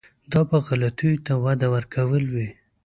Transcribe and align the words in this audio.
دا 0.31 0.41
به 0.49 0.57
غلطیو 0.67 1.23
ته 1.25 1.33
وده 1.45 1.67
ورکول 1.73 2.23
وي. 2.33 2.49